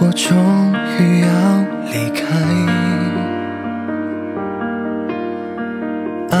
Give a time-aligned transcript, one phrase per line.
[0.00, 0.36] 我终
[0.96, 1.28] 于要
[1.92, 2.24] 离开，
[6.30, 6.36] 爱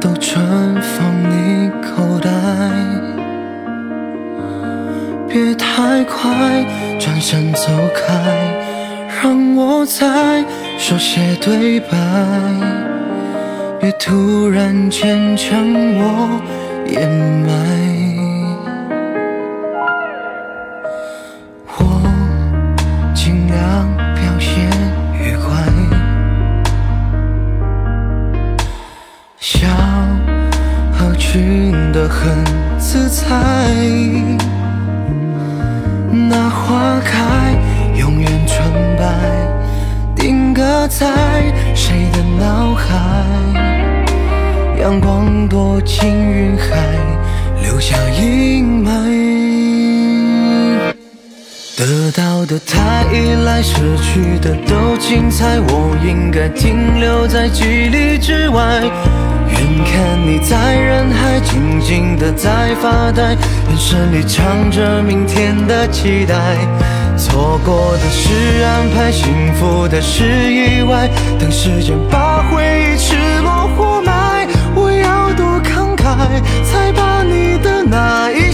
[0.00, 2.28] 都存放你口袋，
[5.28, 6.66] 别太快
[6.98, 8.12] 转身走开，
[9.22, 10.44] 让我再
[10.76, 11.96] 说些对白，
[13.78, 15.56] 别突然间将
[15.94, 16.40] 我
[16.88, 18.15] 掩埋。
[31.36, 32.32] 真的很
[32.78, 33.26] 自在，
[36.10, 37.52] 那花开
[37.94, 39.04] 永远纯白，
[40.14, 41.06] 定格在
[41.74, 42.88] 谁的脑海？
[44.80, 46.65] 阳光躲进云海，
[52.46, 58.82] 的太依赖，失去的都精彩，我应该停留在几里之外。
[59.48, 63.32] 远看你在人海静静的在发呆，
[63.68, 66.34] 眼神里藏着明天的期待。
[67.16, 71.08] 错过的是安排，幸福的是意外。
[71.38, 76.16] 等时间把回忆赤裸活埋，我要多慷慨，
[76.64, 78.45] 才把你的那一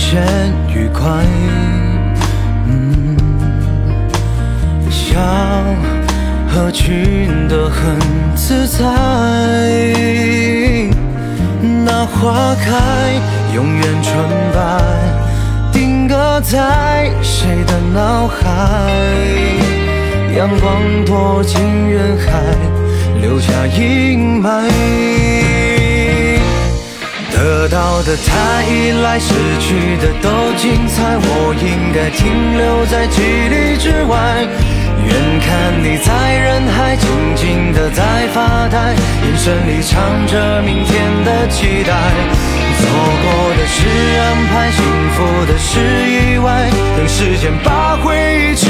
[0.00, 0.18] 先
[0.74, 1.24] 愉快，
[2.66, 3.16] 嗯，
[4.90, 5.20] 笑
[6.48, 7.98] 合群的很
[8.34, 8.78] 自在。
[11.84, 13.20] 那花开
[13.54, 14.16] 永远纯
[14.54, 14.82] 白，
[15.70, 18.90] 定格在谁的脑海？
[20.34, 21.60] 阳光躲进
[21.90, 22.42] 人海，
[23.20, 24.89] 留下阴霾。
[28.00, 31.18] 得到的太依赖，失去的都精彩。
[31.20, 34.16] 我应该停留在几里之外，
[35.04, 41.92] 远看你在人海静静的在发呆，眼神里藏着明天的期待。
[42.80, 43.78] 错过的是
[44.18, 44.82] 安排，幸
[45.12, 46.70] 福的是意外。
[46.96, 48.66] 等时间把回忆吃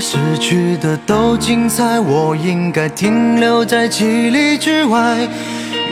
[0.00, 5.28] 失去的都精彩，我应该停留在几里之外。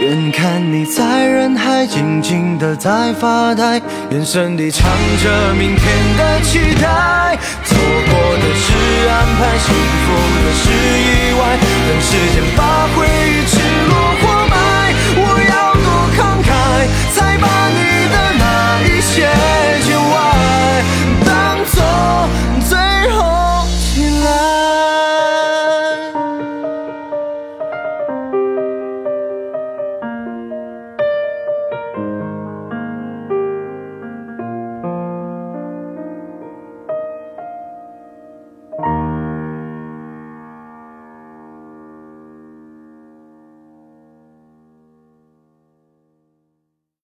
[0.00, 4.88] 远看你在人海静静的在发呆，眼神里藏
[5.22, 7.25] 着明天的期待。